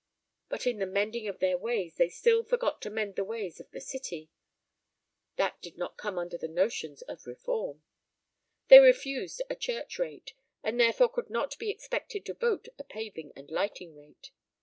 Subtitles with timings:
[0.49, 3.69] But in the mending of their ways they still forgot to mend the ways of
[3.69, 4.31] the city:
[5.35, 7.83] that did not come under their notions of reform.
[8.67, 10.33] They refused a church rate,
[10.63, 14.31] and therefore could not be expected to vote a paving and lighting rate.